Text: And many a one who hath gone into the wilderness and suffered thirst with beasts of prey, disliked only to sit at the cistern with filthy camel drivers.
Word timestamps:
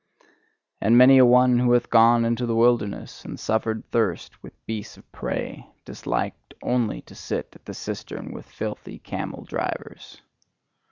And 0.81 0.97
many 0.97 1.19
a 1.19 1.25
one 1.27 1.59
who 1.59 1.73
hath 1.73 1.91
gone 1.91 2.25
into 2.25 2.47
the 2.47 2.55
wilderness 2.55 3.23
and 3.23 3.39
suffered 3.39 3.83
thirst 3.91 4.41
with 4.41 4.65
beasts 4.65 4.97
of 4.97 5.11
prey, 5.11 5.67
disliked 5.85 6.55
only 6.63 7.01
to 7.03 7.13
sit 7.13 7.49
at 7.53 7.65
the 7.65 7.75
cistern 7.75 8.31
with 8.33 8.47
filthy 8.49 8.97
camel 8.97 9.43
drivers. 9.43 10.19